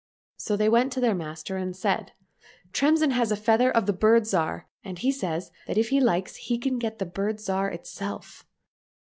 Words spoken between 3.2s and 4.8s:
a feather of the Bird Zhar,